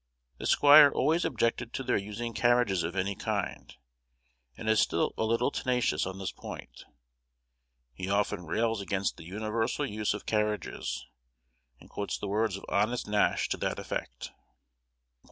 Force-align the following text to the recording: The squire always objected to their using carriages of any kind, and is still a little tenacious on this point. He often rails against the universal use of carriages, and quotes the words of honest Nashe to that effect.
The 0.39 0.47
squire 0.47 0.89
always 0.91 1.23
objected 1.25 1.73
to 1.73 1.83
their 1.83 1.95
using 1.95 2.33
carriages 2.33 2.81
of 2.81 2.95
any 2.95 3.13
kind, 3.15 3.75
and 4.57 4.67
is 4.67 4.79
still 4.79 5.13
a 5.15 5.23
little 5.23 5.51
tenacious 5.51 6.07
on 6.07 6.17
this 6.17 6.31
point. 6.31 6.85
He 7.93 8.09
often 8.09 8.47
rails 8.47 8.81
against 8.81 9.17
the 9.17 9.25
universal 9.25 9.85
use 9.85 10.15
of 10.15 10.25
carriages, 10.25 11.05
and 11.79 11.87
quotes 11.87 12.17
the 12.17 12.27
words 12.27 12.57
of 12.57 12.65
honest 12.67 13.05
Nashe 13.07 13.47
to 13.49 13.57
that 13.57 13.77
effect. 13.77 14.31